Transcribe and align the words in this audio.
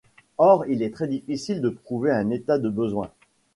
Or 0.39 0.65
il 0.65 0.81
est 0.81 0.89
très 0.95 1.07
difficile 1.07 1.61
de 1.61 1.69
prouver 1.69 2.09
un 2.09 2.31
état 2.31 2.57
de 2.57 2.69
besoin. 2.71 3.11